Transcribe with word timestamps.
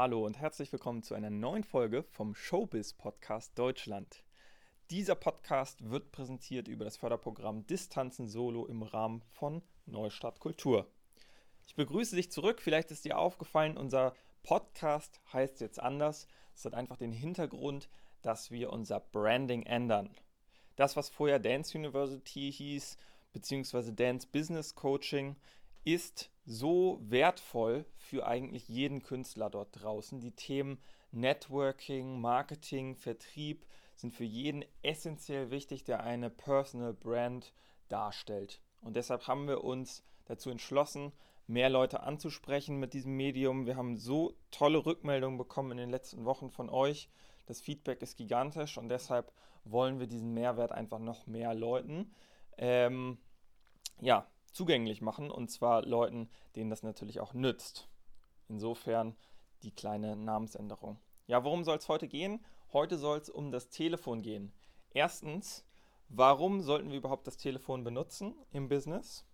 Hallo 0.00 0.24
und 0.24 0.38
herzlich 0.38 0.70
willkommen 0.70 1.02
zu 1.02 1.14
einer 1.14 1.28
neuen 1.28 1.64
Folge 1.64 2.04
vom 2.04 2.32
Showbiz 2.32 2.92
Podcast 2.92 3.58
Deutschland. 3.58 4.22
Dieser 4.92 5.16
Podcast 5.16 5.90
wird 5.90 6.12
präsentiert 6.12 6.68
über 6.68 6.84
das 6.84 6.96
Förderprogramm 6.96 7.66
Distanzen 7.66 8.28
Solo 8.28 8.66
im 8.66 8.84
Rahmen 8.84 9.22
von 9.32 9.60
Neustadt 9.86 10.38
Kultur. 10.38 10.86
Ich 11.66 11.74
begrüße 11.74 12.14
dich 12.14 12.30
zurück. 12.30 12.62
Vielleicht 12.62 12.92
ist 12.92 13.06
dir 13.06 13.18
aufgefallen, 13.18 13.76
unser 13.76 14.14
Podcast 14.44 15.20
heißt 15.32 15.60
jetzt 15.60 15.80
anders. 15.80 16.28
Es 16.54 16.64
hat 16.64 16.74
einfach 16.74 16.96
den 16.96 17.10
Hintergrund, 17.10 17.88
dass 18.22 18.52
wir 18.52 18.72
unser 18.72 19.00
Branding 19.00 19.64
ändern. 19.64 20.14
Das, 20.76 20.96
was 20.96 21.08
vorher 21.08 21.40
Dance 21.40 21.76
University 21.76 22.52
hieß, 22.52 22.98
beziehungsweise 23.32 23.92
Dance 23.92 24.28
Business 24.30 24.76
Coaching, 24.76 25.34
ist 25.82 26.30
so 26.48 26.98
wertvoll 27.02 27.84
für 27.96 28.26
eigentlich 28.26 28.68
jeden 28.68 29.02
Künstler 29.02 29.50
dort 29.50 29.68
draußen. 29.82 30.18
Die 30.20 30.32
Themen 30.32 30.78
Networking, 31.12 32.20
Marketing, 32.20 32.96
Vertrieb 32.96 33.66
sind 33.94 34.14
für 34.14 34.24
jeden 34.24 34.64
essentiell 34.82 35.50
wichtig, 35.50 35.84
der 35.84 36.02
eine 36.02 36.30
Personal 36.30 36.94
Brand 36.94 37.52
darstellt. 37.88 38.60
Und 38.80 38.96
deshalb 38.96 39.26
haben 39.26 39.46
wir 39.46 39.62
uns 39.62 40.04
dazu 40.24 40.50
entschlossen, 40.50 41.12
mehr 41.46 41.68
Leute 41.68 42.02
anzusprechen 42.02 42.78
mit 42.78 42.94
diesem 42.94 43.16
Medium. 43.16 43.66
Wir 43.66 43.76
haben 43.76 43.96
so 43.96 44.34
tolle 44.50 44.86
Rückmeldungen 44.86 45.36
bekommen 45.36 45.72
in 45.72 45.78
den 45.78 45.90
letzten 45.90 46.24
Wochen 46.24 46.50
von 46.50 46.70
euch. 46.70 47.10
Das 47.46 47.60
Feedback 47.60 48.00
ist 48.00 48.16
gigantisch 48.16 48.78
und 48.78 48.88
deshalb 48.88 49.32
wollen 49.64 49.98
wir 49.98 50.06
diesen 50.06 50.32
Mehrwert 50.32 50.72
einfach 50.72 50.98
noch 50.98 51.26
mehr 51.26 51.52
Leuten 51.54 52.10
ähm, 52.58 53.18
ja, 54.00 54.26
zugänglich 54.52 55.00
machen 55.00 55.30
und 55.30 55.48
zwar 55.48 55.82
Leuten, 55.82 56.28
denen 56.56 56.70
das 56.70 56.82
natürlich 56.82 57.20
auch 57.20 57.34
nützt. 57.34 57.88
Insofern 58.48 59.16
die 59.62 59.72
kleine 59.72 60.16
Namensänderung. 60.16 60.98
Ja, 61.26 61.44
worum 61.44 61.64
soll 61.64 61.76
es 61.76 61.88
heute 61.88 62.08
gehen? 62.08 62.44
Heute 62.72 62.96
soll 62.98 63.18
es 63.18 63.28
um 63.28 63.50
das 63.50 63.68
Telefon 63.68 64.22
gehen. 64.22 64.52
Erstens, 64.90 65.64
warum 66.08 66.60
sollten 66.60 66.90
wir 66.90 66.98
überhaupt 66.98 67.26
das 67.26 67.36
Telefon 67.36 67.84
benutzen 67.84 68.34
im 68.50 68.68
Business? 68.68 69.26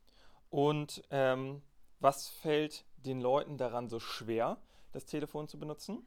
Und 0.50 1.04
ähm, 1.10 1.62
was 2.00 2.28
fällt 2.28 2.84
den 2.96 3.20
Leuten 3.20 3.56
daran 3.58 3.88
so 3.88 3.98
schwer, 3.98 4.58
das 4.92 5.06
Telefon 5.06 5.48
zu 5.48 5.58
benutzen? 5.58 6.06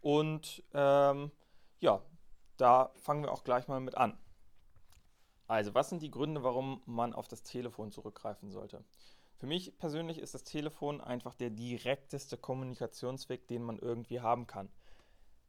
Und 0.00 0.62
ähm, 0.74 1.30
ja, 1.80 2.02
da 2.56 2.92
fangen 2.96 3.22
wir 3.22 3.32
auch 3.32 3.44
gleich 3.44 3.68
mal 3.68 3.80
mit 3.80 3.96
an. 3.96 4.18
Also, 5.50 5.74
was 5.74 5.88
sind 5.88 6.00
die 6.00 6.12
Gründe, 6.12 6.44
warum 6.44 6.80
man 6.86 7.12
auf 7.12 7.26
das 7.26 7.42
Telefon 7.42 7.90
zurückgreifen 7.90 8.50
sollte? 8.50 8.84
Für 9.36 9.48
mich 9.48 9.76
persönlich 9.78 10.18
ist 10.18 10.32
das 10.32 10.44
Telefon 10.44 11.00
einfach 11.00 11.34
der 11.34 11.50
direkteste 11.50 12.36
Kommunikationsweg, 12.36 13.48
den 13.48 13.64
man 13.64 13.76
irgendwie 13.76 14.20
haben 14.20 14.46
kann. 14.46 14.68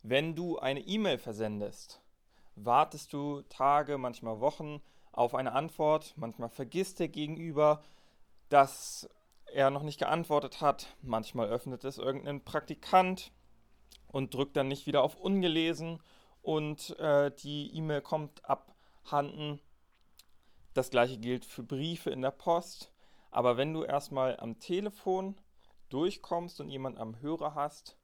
Wenn 0.02 0.34
du 0.34 0.58
eine 0.58 0.80
E-Mail 0.80 1.20
versendest, 1.20 2.02
wartest 2.56 3.14
du 3.14 3.44
Tage, 3.44 4.00
manchmal 4.00 4.40
Wochen 4.40 4.82
auf 5.12 5.36
eine 5.36 5.52
Antwort, 5.52 6.16
manchmal 6.16 6.50
vergisst 6.50 7.00
der 7.00 7.10
Gegenüber, 7.10 7.84
dass 8.50 9.08
er 9.54 9.70
noch 9.70 9.84
nicht 9.84 10.00
geantwortet 10.00 10.62
hat, 10.62 10.88
manchmal 11.04 11.48
öffnet 11.48 11.84
es 11.84 12.00
irgendein 12.00 12.44
Praktikant 12.44 13.32
und 14.08 14.34
drückt 14.34 14.58
dann 14.58 14.68
nicht 14.68 14.88
wieder 14.88 15.04
auf 15.04 15.16
ungelesen 15.16 16.02
und 16.42 16.98
äh, 16.98 17.30
die 17.44 17.72
E-Mail 17.76 18.02
kommt 18.02 18.44
abhanden 18.46 19.60
das 20.74 20.90
gleiche 20.90 21.18
gilt 21.18 21.46
für 21.46 21.64
Briefe 21.64 22.10
in 22.10 22.22
der 22.22 22.32
Post. 22.32 22.92
Aber 23.30 23.58
wenn 23.58 23.74
du 23.74 23.84
erstmal 23.84 24.38
am 24.38 24.60
Telefon 24.60 25.36
durchkommst 25.90 26.60
und 26.62 26.70
jemand 26.70 26.98
am 26.98 27.20
Hörer 27.22 27.56
hast, 27.56 27.98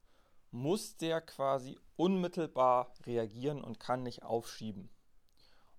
muss 0.50 0.96
der 0.96 1.20
quasi 1.20 1.78
unmittelbar 1.96 2.92
reagieren 3.04 3.62
und 3.62 3.80
kann 3.80 4.02
nicht 4.02 4.22
aufschieben. 4.22 4.88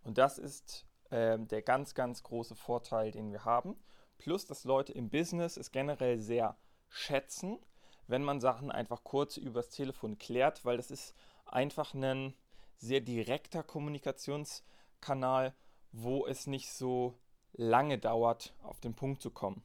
Und 0.04 0.18
das 0.18 0.38
ist 0.38 0.86
äh, 1.10 1.40
der 1.40 1.62
ganz, 1.62 1.94
ganz 1.94 2.24
große 2.24 2.56
Vorteil, 2.56 3.12
den 3.12 3.32
wir 3.32 3.46
haben. 3.46 3.76
Plus, 4.18 4.46
dass 4.46 4.64
Leute 4.64 4.92
im 4.94 5.10
Business 5.10 5.58
es 5.58 5.72
generell 5.72 6.20
sehr 6.20 6.58
schätzen, 6.90 7.60
wenn 8.08 8.24
man 8.24 8.40
Sachen 8.40 8.72
einfach 8.72 9.04
kurz 9.04 9.38
übers 9.38 9.70
Telefon 9.70 10.18
klärt, 10.18 10.66
weil 10.66 10.78
das 10.78 10.92
ist 10.92 11.16
einfach 11.46 11.94
ein 11.94 12.34
sehr 12.78 13.02
direkter 13.02 13.64
Kommunikationskanal 13.64 15.54
wo 15.92 16.26
es 16.26 16.48
nicht 16.48 16.72
so 16.72 17.20
lange 17.54 17.98
dauert, 17.98 18.56
auf 18.62 18.80
den 18.80 18.96
Punkt 18.96 19.22
zu 19.22 19.32
kommen. 19.32 19.64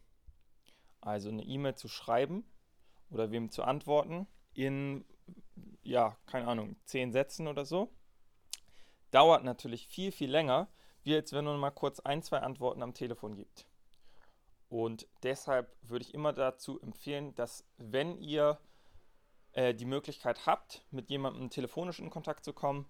Also 1.00 1.28
eine 1.28 1.42
E-Mail 1.42 1.74
zu 1.74 1.88
schreiben 1.88 2.44
oder 3.10 3.30
wem 3.30 3.50
zu 3.50 3.62
antworten 3.62 4.26
in, 4.54 5.04
ja, 5.82 6.16
keine 6.26 6.48
Ahnung, 6.48 6.76
zehn 6.84 7.12
Sätzen 7.12 7.46
oder 7.46 7.64
so, 7.64 7.92
dauert 9.10 9.44
natürlich 9.44 9.86
viel, 9.86 10.12
viel 10.12 10.30
länger, 10.30 10.68
wie 11.02 11.14
als 11.14 11.32
wenn 11.32 11.44
man 11.44 11.60
mal 11.60 11.70
kurz 11.70 12.00
ein, 12.00 12.22
zwei 12.22 12.38
Antworten 12.38 12.82
am 12.82 12.94
Telefon 12.94 13.36
gibt. 13.36 13.66
Und 14.68 15.06
deshalb 15.22 15.76
würde 15.82 16.04
ich 16.04 16.14
immer 16.14 16.32
dazu 16.32 16.80
empfehlen, 16.80 17.34
dass 17.34 17.64
wenn 17.76 18.16
ihr 18.18 18.58
äh, 19.52 19.74
die 19.74 19.84
Möglichkeit 19.84 20.46
habt, 20.46 20.84
mit 20.90 21.10
jemandem 21.10 21.50
telefonisch 21.50 22.00
in 22.00 22.10
Kontakt 22.10 22.44
zu 22.44 22.52
kommen, 22.52 22.86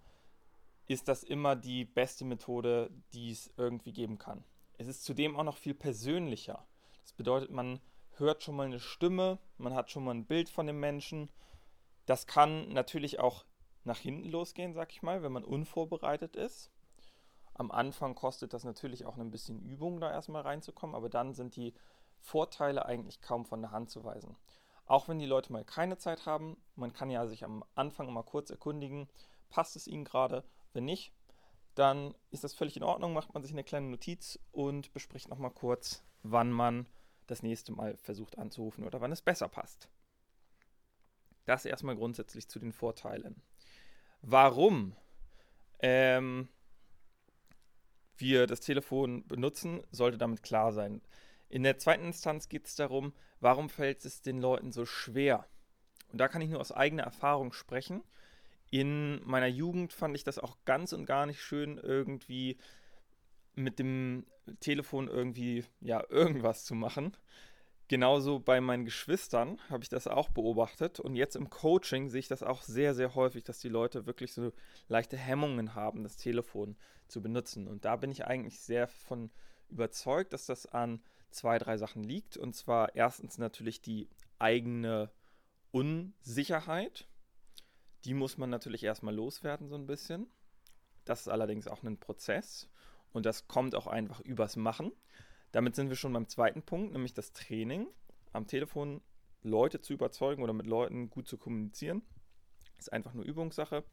ist 0.87 1.07
das 1.07 1.23
immer 1.23 1.55
die 1.55 1.85
beste 1.85 2.25
Methode, 2.25 2.91
die 3.13 3.31
es 3.31 3.51
irgendwie 3.57 3.93
geben 3.93 4.17
kann. 4.17 4.43
Es 4.77 4.87
ist 4.87 5.03
zudem 5.03 5.35
auch 5.35 5.43
noch 5.43 5.57
viel 5.57 5.73
persönlicher. 5.73 6.65
Das 7.01 7.13
bedeutet, 7.13 7.51
man 7.51 7.79
hört 8.17 8.43
schon 8.43 8.55
mal 8.55 8.65
eine 8.65 8.79
Stimme, 8.79 9.39
man 9.57 9.73
hat 9.73 9.89
schon 9.89 10.03
mal 10.03 10.13
ein 10.13 10.25
Bild 10.25 10.49
von 10.49 10.67
dem 10.67 10.79
Menschen. 10.79 11.29
Das 12.05 12.27
kann 12.27 12.69
natürlich 12.69 13.19
auch 13.19 13.45
nach 13.83 13.97
hinten 13.97 14.29
losgehen, 14.29 14.73
sag 14.73 14.91
ich 14.91 15.01
mal, 15.01 15.23
wenn 15.23 15.31
man 15.31 15.43
unvorbereitet 15.43 16.35
ist. 16.35 16.71
Am 17.53 17.71
Anfang 17.71 18.15
kostet 18.15 18.53
das 18.53 18.63
natürlich 18.63 19.05
auch 19.05 19.17
ein 19.17 19.31
bisschen 19.31 19.61
Übung, 19.61 19.99
da 19.99 20.11
erstmal 20.11 20.41
reinzukommen, 20.41 20.95
aber 20.95 21.09
dann 21.09 21.33
sind 21.33 21.55
die 21.55 21.73
Vorteile 22.19 22.85
eigentlich 22.85 23.21
kaum 23.21 23.45
von 23.45 23.61
der 23.61 23.71
Hand 23.71 23.89
zu 23.89 24.03
weisen. 24.03 24.35
Auch 24.87 25.07
wenn 25.07 25.19
die 25.19 25.25
Leute 25.25 25.51
mal 25.53 25.63
keine 25.63 25.97
Zeit 25.97 26.25
haben, 26.25 26.57
man 26.75 26.93
kann 26.93 27.09
ja 27.09 27.25
sich 27.27 27.43
am 27.43 27.63
Anfang 27.73 28.11
mal 28.11 28.23
kurz 28.23 28.49
erkundigen, 28.49 29.07
passt 29.49 29.75
es 29.75 29.87
ihnen 29.87 30.03
gerade 30.03 30.43
wenn 30.75 30.85
nicht, 30.85 31.13
dann 31.75 32.15
ist 32.31 32.43
das 32.43 32.53
völlig 32.53 32.77
in 32.77 32.83
Ordnung, 32.83 33.13
macht 33.13 33.33
man 33.33 33.43
sich 33.43 33.51
eine 33.51 33.63
kleine 33.63 33.87
Notiz 33.87 34.39
und 34.51 34.93
bespricht 34.93 35.29
nochmal 35.29 35.51
kurz, 35.51 36.03
wann 36.23 36.51
man 36.51 36.87
das 37.27 37.43
nächste 37.43 37.71
Mal 37.71 37.97
versucht 37.97 38.37
anzurufen 38.37 38.83
oder 38.83 39.01
wann 39.01 39.11
es 39.11 39.21
besser 39.21 39.47
passt. 39.47 39.89
Das 41.45 41.65
erstmal 41.65 41.95
grundsätzlich 41.95 42.47
zu 42.47 42.59
den 42.59 42.71
Vorteilen. 42.71 43.41
Warum 44.21 44.95
ähm, 45.79 46.47
wir 48.17 48.47
das 48.47 48.61
Telefon 48.61 49.27
benutzen, 49.27 49.83
sollte 49.91 50.17
damit 50.17 50.43
klar 50.43 50.71
sein. 50.71 51.01
In 51.49 51.63
der 51.63 51.77
zweiten 51.77 52.05
Instanz 52.05 52.49
geht 52.49 52.65
es 52.65 52.75
darum, 52.75 53.13
warum 53.39 53.69
fällt 53.69 54.03
es 54.05 54.21
den 54.21 54.39
Leuten 54.39 54.71
so 54.71 54.85
schwer? 54.85 55.45
Und 56.11 56.19
da 56.19 56.27
kann 56.27 56.41
ich 56.41 56.49
nur 56.49 56.59
aus 56.59 56.71
eigener 56.71 57.03
Erfahrung 57.03 57.53
sprechen. 57.53 58.03
In 58.71 59.21
meiner 59.25 59.47
Jugend 59.47 59.93
fand 59.93 60.15
ich 60.15 60.23
das 60.23 60.39
auch 60.39 60.57
ganz 60.65 60.93
und 60.93 61.05
gar 61.05 61.25
nicht 61.25 61.41
schön, 61.41 61.77
irgendwie 61.77 62.57
mit 63.53 63.79
dem 63.79 64.25
Telefon 64.59 65.07
irgendwie, 65.07 65.65
ja, 65.79 66.03
irgendwas 66.09 66.65
zu 66.65 66.75
machen. 66.75 67.15
Genauso 67.87 68.39
bei 68.39 68.61
meinen 68.61 68.85
Geschwistern 68.85 69.59
habe 69.69 69.83
ich 69.83 69.89
das 69.89 70.07
auch 70.07 70.29
beobachtet. 70.29 70.99
Und 70.99 71.15
jetzt 71.15 71.35
im 71.35 71.51
Coaching 71.51 72.09
sehe 72.09 72.19
ich 72.19 72.27
das 72.27 72.41
auch 72.41 72.63
sehr, 72.63 72.95
sehr 72.95 73.13
häufig, 73.13 73.43
dass 73.43 73.59
die 73.59 73.69
Leute 73.69 74.07
wirklich 74.07 74.33
so 74.33 74.53
leichte 74.87 75.17
Hemmungen 75.17 75.75
haben, 75.75 76.03
das 76.03 76.17
Telefon 76.17 76.75
zu 77.07 77.21
benutzen. 77.21 77.67
Und 77.67 77.85
da 77.85 77.95
bin 77.95 78.11
ich 78.11 78.25
eigentlich 78.25 78.59
sehr 78.59 78.87
von 78.87 79.29
überzeugt, 79.69 80.33
dass 80.33 80.47
das 80.47 80.65
an 80.65 81.01
zwei, 81.29 81.59
drei 81.59 81.77
Sachen 81.77 82.03
liegt. 82.03 82.37
Und 82.37 82.55
zwar 82.55 82.95
erstens 82.95 83.37
natürlich 83.37 83.81
die 83.81 84.09
eigene 84.39 85.11
Unsicherheit. 85.71 87.07
Die 88.05 88.13
muss 88.13 88.37
man 88.37 88.49
natürlich 88.49 88.83
erstmal 88.83 89.15
loswerden, 89.15 89.67
so 89.67 89.75
ein 89.75 89.87
bisschen. 89.87 90.27
Das 91.03 91.21
ist 91.21 91.27
allerdings 91.27 91.67
auch 91.67 91.83
ein 91.83 91.99
Prozess 91.99 92.69
und 93.11 93.25
das 93.25 93.47
kommt 93.47 93.75
auch 93.75 93.87
einfach 93.87 94.19
übers 94.21 94.55
Machen. 94.55 94.91
Damit 95.51 95.75
sind 95.75 95.89
wir 95.89 95.95
schon 95.95 96.13
beim 96.13 96.27
zweiten 96.27 96.63
Punkt, 96.63 96.93
nämlich 96.93 97.13
das 97.13 97.33
Training. 97.33 97.87
Am 98.33 98.47
Telefon 98.47 99.01
Leute 99.41 99.81
zu 99.81 99.93
überzeugen 99.93 100.43
oder 100.43 100.53
mit 100.53 100.67
Leuten 100.67 101.09
gut 101.09 101.27
zu 101.27 101.37
kommunizieren. 101.37 102.01
Ist 102.77 102.91
einfach 102.91 103.13
nur 103.13 103.25
Übungssache. 103.25 103.83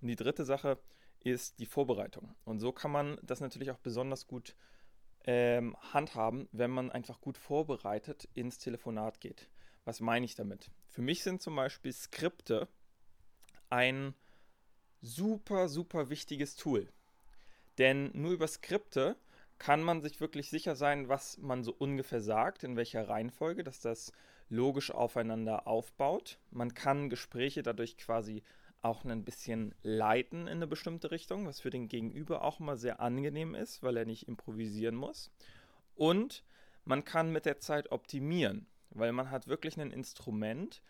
Und 0.00 0.08
die 0.08 0.16
dritte 0.16 0.44
Sache 0.44 0.78
ist 1.20 1.58
die 1.58 1.66
Vorbereitung. 1.66 2.34
Und 2.44 2.60
so 2.60 2.72
kann 2.72 2.90
man 2.90 3.18
das 3.22 3.40
natürlich 3.40 3.70
auch 3.70 3.78
besonders 3.78 4.26
gut 4.26 4.56
ähm, 5.24 5.76
handhaben, 5.92 6.48
wenn 6.52 6.70
man 6.70 6.90
einfach 6.90 7.20
gut 7.20 7.36
vorbereitet 7.36 8.28
ins 8.34 8.58
Telefonat 8.58 9.20
geht. 9.20 9.50
Was 9.84 10.00
meine 10.00 10.24
ich 10.24 10.34
damit? 10.34 10.70
Für 10.88 11.02
mich 11.02 11.22
sind 11.22 11.42
zum 11.42 11.56
Beispiel 11.56 11.92
Skripte 11.92 12.68
ein 13.70 14.14
super, 15.00 15.68
super 15.68 16.10
wichtiges 16.10 16.56
Tool. 16.56 16.88
Denn 17.78 18.10
nur 18.12 18.32
über 18.32 18.46
Skripte 18.46 19.16
kann 19.58 19.82
man 19.82 20.00
sich 20.00 20.20
wirklich 20.20 20.50
sicher 20.50 20.74
sein, 20.74 21.08
was 21.08 21.38
man 21.38 21.64
so 21.64 21.74
ungefähr 21.78 22.20
sagt, 22.20 22.64
in 22.64 22.76
welcher 22.76 23.08
Reihenfolge, 23.08 23.64
dass 23.64 23.80
das 23.80 24.12
logisch 24.48 24.90
aufeinander 24.90 25.66
aufbaut. 25.66 26.38
Man 26.50 26.74
kann 26.74 27.08
Gespräche 27.08 27.62
dadurch 27.62 27.96
quasi 27.96 28.42
auch 28.82 29.04
ein 29.04 29.24
bisschen 29.24 29.74
leiten 29.82 30.42
in 30.42 30.56
eine 30.56 30.66
bestimmte 30.66 31.10
Richtung, 31.10 31.46
was 31.46 31.60
für 31.60 31.70
den 31.70 31.88
Gegenüber 31.88 32.42
auch 32.42 32.60
immer 32.60 32.76
sehr 32.76 33.00
angenehm 33.00 33.54
ist, 33.54 33.82
weil 33.82 33.96
er 33.96 34.06
nicht 34.06 34.26
improvisieren 34.26 34.94
muss. 34.94 35.30
Und 35.94 36.42
man 36.84 37.04
kann 37.04 37.30
mit 37.30 37.44
der 37.44 37.58
Zeit 37.58 37.92
optimieren, 37.92 38.66
weil 38.90 39.12
man 39.12 39.30
hat 39.30 39.48
wirklich 39.48 39.78
ein 39.78 39.90
Instrument, 39.90 40.82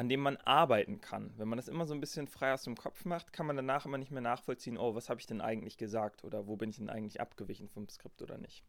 an 0.00 0.08
dem 0.08 0.20
man 0.20 0.38
arbeiten 0.38 1.02
kann. 1.02 1.30
Wenn 1.36 1.48
man 1.48 1.58
das 1.58 1.68
immer 1.68 1.84
so 1.84 1.92
ein 1.92 2.00
bisschen 2.00 2.26
frei 2.26 2.54
aus 2.54 2.62
dem 2.62 2.74
Kopf 2.74 3.04
macht, 3.04 3.34
kann 3.34 3.44
man 3.44 3.56
danach 3.56 3.84
immer 3.84 3.98
nicht 3.98 4.10
mehr 4.10 4.22
nachvollziehen, 4.22 4.78
oh, 4.78 4.94
was 4.94 5.10
habe 5.10 5.20
ich 5.20 5.26
denn 5.26 5.42
eigentlich 5.42 5.76
gesagt 5.76 6.24
oder 6.24 6.46
wo 6.46 6.56
bin 6.56 6.70
ich 6.70 6.78
denn 6.78 6.88
eigentlich 6.88 7.20
abgewichen 7.20 7.68
vom 7.68 7.86
Skript 7.86 8.22
oder 8.22 8.38
nicht. 8.38 8.64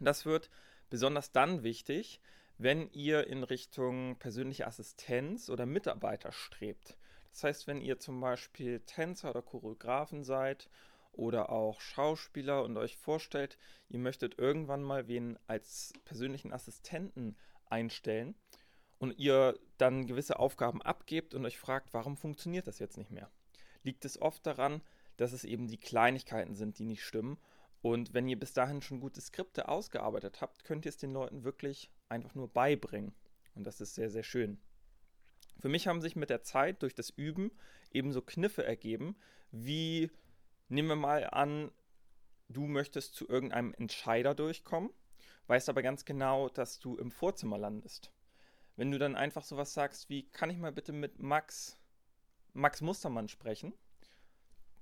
Das 0.00 0.26
wird 0.26 0.50
besonders 0.90 1.30
dann 1.30 1.62
wichtig, 1.62 2.20
wenn 2.58 2.90
ihr 2.90 3.28
in 3.28 3.44
Richtung 3.44 4.16
persönliche 4.18 4.66
Assistenz 4.66 5.50
oder 5.50 5.66
Mitarbeiter 5.66 6.32
strebt. 6.32 6.98
Das 7.30 7.44
heißt, 7.44 7.68
wenn 7.68 7.80
ihr 7.80 8.00
zum 8.00 8.20
Beispiel 8.20 8.80
Tänzer 8.80 9.30
oder 9.30 9.42
Choreografen 9.42 10.24
seid 10.24 10.68
oder 11.12 11.50
auch 11.50 11.80
Schauspieler 11.80 12.64
und 12.64 12.76
euch 12.76 12.96
vorstellt, 12.96 13.56
ihr 13.88 14.00
möchtet 14.00 14.36
irgendwann 14.40 14.82
mal 14.82 15.06
wen 15.06 15.38
als 15.46 15.92
persönlichen 16.04 16.52
Assistenten 16.52 17.36
einstellen 17.66 18.34
und 18.98 19.18
ihr 19.18 19.58
dann 19.78 20.06
gewisse 20.06 20.38
Aufgaben 20.38 20.82
abgebt 20.82 21.34
und 21.34 21.44
euch 21.44 21.58
fragt, 21.58 21.92
warum 21.92 22.16
funktioniert 22.16 22.66
das 22.66 22.78
jetzt 22.78 22.96
nicht 22.96 23.10
mehr? 23.10 23.30
Liegt 23.82 24.04
es 24.04 24.20
oft 24.20 24.46
daran, 24.46 24.80
dass 25.16 25.32
es 25.32 25.44
eben 25.44 25.68
die 25.68 25.78
Kleinigkeiten 25.78 26.54
sind, 26.54 26.78
die 26.78 26.84
nicht 26.84 27.04
stimmen. 27.04 27.38
Und 27.82 28.14
wenn 28.14 28.28
ihr 28.28 28.38
bis 28.38 28.52
dahin 28.52 28.82
schon 28.82 29.00
gute 29.00 29.20
Skripte 29.20 29.68
ausgearbeitet 29.68 30.40
habt, 30.40 30.64
könnt 30.64 30.84
ihr 30.84 30.88
es 30.88 30.96
den 30.96 31.12
Leuten 31.12 31.44
wirklich 31.44 31.90
einfach 32.08 32.34
nur 32.34 32.48
beibringen. 32.48 33.14
Und 33.54 33.64
das 33.64 33.80
ist 33.80 33.94
sehr, 33.94 34.10
sehr 34.10 34.22
schön. 34.22 34.58
Für 35.60 35.68
mich 35.68 35.86
haben 35.86 36.00
sich 36.00 36.16
mit 36.16 36.30
der 36.30 36.42
Zeit 36.42 36.82
durch 36.82 36.94
das 36.94 37.10
Üben 37.10 37.50
ebenso 37.90 38.20
Kniffe 38.20 38.64
ergeben, 38.64 39.16
wie 39.50 40.10
nehmen 40.68 40.88
wir 40.88 40.96
mal 40.96 41.24
an, 41.30 41.70
du 42.48 42.66
möchtest 42.66 43.14
zu 43.14 43.28
irgendeinem 43.28 43.74
Entscheider 43.74 44.34
durchkommen, 44.34 44.90
weißt 45.46 45.68
aber 45.68 45.82
ganz 45.82 46.04
genau, 46.04 46.48
dass 46.48 46.78
du 46.78 46.96
im 46.96 47.10
Vorzimmer 47.10 47.58
landest. 47.58 48.12
Wenn 48.76 48.90
du 48.90 48.98
dann 48.98 49.16
einfach 49.16 49.42
sowas 49.42 49.72
sagst 49.72 50.08
wie, 50.08 50.28
kann 50.30 50.50
ich 50.50 50.58
mal 50.58 50.72
bitte 50.72 50.92
mit 50.92 51.18
Max, 51.18 51.78
Max 52.52 52.80
Mustermann 52.80 53.28
sprechen? 53.28 53.72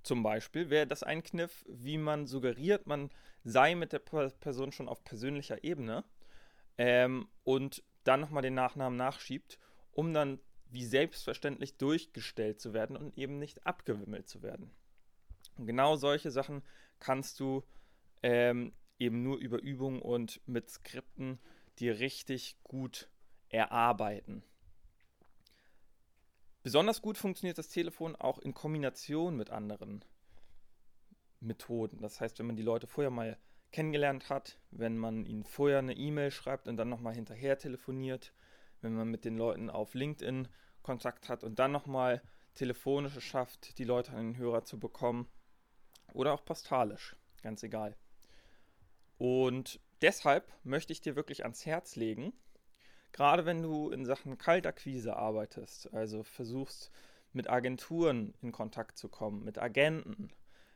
Zum 0.02 0.23
Beispiel 0.23 0.69
wäre 0.69 0.87
das 0.87 1.02
ein 1.02 1.23
Kniff, 1.23 1.64
wie 1.67 1.96
man 1.96 2.26
suggeriert, 2.26 2.87
man 2.87 3.11
sei 3.43 3.75
mit 3.75 3.93
der 3.93 4.00
Person 4.00 4.73
schon 4.73 4.88
auf 4.88 5.02
persönlicher 5.02 5.64
Ebene 5.64 6.05
ähm, 6.76 7.29
und 7.43 7.82
dann 8.02 8.20
nochmal 8.20 8.43
den 8.43 8.55
Nachnamen 8.55 8.99
nachschiebt, 8.99 9.58
um 9.93 10.12
dann 10.12 10.40
wie 10.69 10.85
selbstverständlich 10.85 11.79
durchgestellt 11.79 12.61
zu 12.61 12.75
werden 12.75 12.97
und 12.97 13.17
eben 13.17 13.38
nicht 13.38 13.67
abgewimmelt 13.67 14.29
zu 14.29 14.43
werden. 14.43 14.70
Und 15.56 15.67
genau 15.67 15.97
solche 15.97 16.31
Sachen 16.31 16.62
kannst 16.99 17.38
du 17.40 17.64
ähm, 18.23 18.73
eben 18.99 19.23
nur 19.23 19.38
über 19.38 19.62
Übung 19.62 20.02
und 20.02 20.40
mit 20.47 20.69
Skripten 20.69 21.38
dir 21.79 21.99
richtig 21.99 22.56
gut 22.64 23.08
erarbeiten. 23.54 24.42
Besonders 26.62 27.02
gut 27.02 27.18
funktioniert 27.18 27.58
das 27.58 27.68
Telefon 27.68 28.16
auch 28.16 28.38
in 28.38 28.54
Kombination 28.54 29.36
mit 29.36 29.50
anderen 29.50 30.04
Methoden. 31.40 32.00
Das 32.00 32.20
heißt, 32.20 32.38
wenn 32.38 32.46
man 32.46 32.56
die 32.56 32.62
Leute 32.62 32.86
vorher 32.86 33.10
mal 33.10 33.38
kennengelernt 33.70 34.30
hat, 34.30 34.58
wenn 34.70 34.96
man 34.96 35.26
ihnen 35.26 35.44
vorher 35.44 35.80
eine 35.80 35.96
E-Mail 35.96 36.30
schreibt 36.30 36.68
und 36.68 36.76
dann 36.76 36.88
nochmal 36.88 37.14
hinterher 37.14 37.58
telefoniert, 37.58 38.32
wenn 38.80 38.94
man 38.94 39.08
mit 39.08 39.24
den 39.24 39.36
Leuten 39.36 39.68
auf 39.68 39.94
LinkedIn 39.94 40.48
Kontakt 40.82 41.28
hat 41.28 41.44
und 41.44 41.58
dann 41.58 41.72
nochmal 41.72 42.22
telefonisch 42.54 43.18
schafft, 43.20 43.78
die 43.78 43.84
Leute 43.84 44.12
an 44.12 44.32
den 44.32 44.36
Hörer 44.36 44.64
zu 44.64 44.78
bekommen. 44.78 45.28
Oder 46.12 46.32
auch 46.32 46.44
postalisch, 46.44 47.16
ganz 47.42 47.62
egal. 47.62 47.96
Und 49.18 49.80
deshalb 50.02 50.52
möchte 50.62 50.92
ich 50.92 51.00
dir 51.00 51.16
wirklich 51.16 51.42
ans 51.42 51.66
Herz 51.66 51.96
legen, 51.96 52.32
gerade 53.14 53.46
wenn 53.46 53.62
du 53.62 53.90
in 53.90 54.05
Sachen 54.05 54.38
Kaltakquise 54.38 55.16
arbeitest, 55.16 55.94
also 55.94 56.25
versuchst 56.25 56.90
mit 57.32 57.49
Agenturen 57.49 58.34
in 58.43 58.50
Kontakt 58.50 58.99
zu 58.99 59.08
kommen, 59.08 59.44
mit 59.44 59.56
Agenten, 59.56 60.31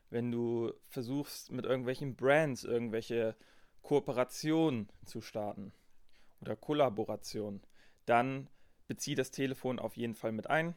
wenn 0.09 0.31
du 0.31 0.73
versuchst 0.89 1.51
mit 1.51 1.67
irgendwelchen 1.67 2.15
Brands 2.15 2.63
irgendwelche 2.63 3.35
Kooperationen 3.83 4.89
zu 5.05 5.21
starten 5.21 5.73
oder 6.41 6.55
Kollaborationen, 6.55 7.61
dann 8.07 8.49
bezieh 8.87 9.17
das 9.17 9.33
Telefon 9.33 9.81
auf 9.81 9.97
jeden 9.97 10.15
Fall 10.15 10.33
mit 10.33 10.49
ein 10.49 10.77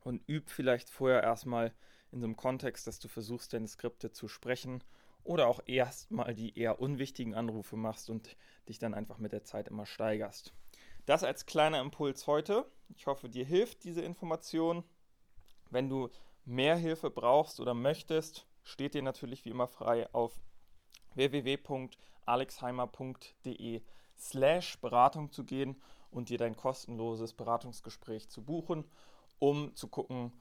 und 0.00 0.28
üb 0.28 0.50
vielleicht 0.50 0.90
vorher 0.90 1.22
erstmal 1.22 1.72
in 2.10 2.18
so 2.18 2.26
einem 2.26 2.36
Kontext, 2.36 2.88
dass 2.88 2.98
du 2.98 3.06
versuchst, 3.06 3.52
deine 3.52 3.68
Skripte 3.68 4.10
zu 4.10 4.26
sprechen 4.26 4.82
oder 5.22 5.46
auch 5.46 5.60
erstmal 5.64 6.34
die 6.34 6.58
eher 6.58 6.80
unwichtigen 6.80 7.36
Anrufe 7.36 7.76
machst 7.76 8.10
und 8.10 8.36
dich 8.68 8.80
dann 8.80 8.94
einfach 8.94 9.18
mit 9.18 9.30
der 9.30 9.44
Zeit 9.44 9.68
immer 9.68 9.86
steigerst. 9.86 10.52
Das 11.06 11.24
als 11.24 11.46
kleiner 11.46 11.80
Impuls 11.80 12.26
heute. 12.26 12.70
Ich 12.94 13.06
hoffe, 13.06 13.28
dir 13.28 13.44
hilft 13.44 13.84
diese 13.84 14.00
Information. 14.02 14.84
Wenn 15.70 15.88
du 15.88 16.10
mehr 16.44 16.76
Hilfe 16.76 17.10
brauchst 17.10 17.60
oder 17.60 17.74
möchtest, 17.74 18.46
steht 18.62 18.94
dir 18.94 19.02
natürlich 19.02 19.44
wie 19.44 19.50
immer 19.50 19.66
frei 19.66 20.08
auf 20.12 20.40
www.alexheimer.de 21.14 23.82
slash 24.16 24.80
Beratung 24.80 25.32
zu 25.32 25.44
gehen 25.44 25.82
und 26.10 26.28
dir 26.28 26.38
dein 26.38 26.56
kostenloses 26.56 27.32
Beratungsgespräch 27.32 28.28
zu 28.28 28.44
buchen, 28.44 28.84
um 29.38 29.74
zu 29.74 29.88
gucken, 29.88 30.32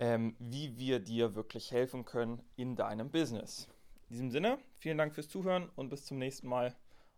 ähm, 0.00 0.34
wie 0.38 0.78
wir 0.78 0.98
dir 0.98 1.34
wirklich 1.34 1.70
helfen 1.70 2.04
können 2.04 2.42
in 2.56 2.74
deinem 2.74 3.10
Business. 3.10 3.68
In 4.08 4.14
diesem 4.14 4.30
Sinne, 4.30 4.58
vielen 4.78 4.98
Dank 4.98 5.14
fürs 5.14 5.28
Zuhören 5.28 5.70
und 5.76 5.90
bis 5.90 6.06
zum 6.06 6.18
nächsten 6.18 6.48
Mal. 6.48 6.74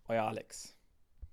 Euer 0.09 0.25
Alex. 0.25 0.77